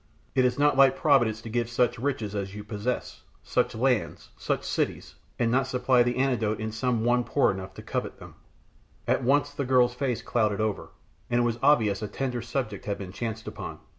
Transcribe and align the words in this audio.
It 0.33 0.45
is 0.45 0.57
not 0.57 0.75
like 0.75 0.95
Providence 0.97 1.41
to 1.43 1.49
give 1.49 1.69
such 1.69 1.99
riches 1.99 2.33
as 2.33 2.55
you 2.55 2.63
possess, 2.63 3.21
such 3.43 3.75
lands, 3.75 4.31
such 4.35 4.63
cities, 4.63 5.13
and 5.37 5.51
not 5.51 5.65
to 5.65 5.69
supply 5.69 6.01
the 6.01 6.17
antidote 6.17 6.59
in 6.59 6.71
some 6.71 7.05
one 7.05 7.23
poor 7.23 7.51
enough 7.51 7.75
to 7.75 7.83
covet 7.83 8.17
them." 8.17 8.33
At 9.07 9.23
once 9.23 9.51
the 9.51 9.63
girl's 9.63 9.93
face 9.93 10.23
clouded 10.23 10.59
over, 10.59 10.89
and 11.29 11.39
it 11.39 11.43
was 11.43 11.59
obvious 11.61 12.01
a 12.01 12.07
tender 12.07 12.41
subject 12.41 12.85
had 12.85 12.97
been 12.97 13.11
chanced 13.11 13.47
upon. 13.47 13.77